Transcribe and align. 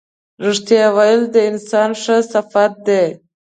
رښتیا 0.45 0.85
ویل 0.97 1.21
د 1.33 1.35
انسان 1.49 1.89
ښه 2.01 2.17
صفت 2.31 2.73
دی. 2.87 3.05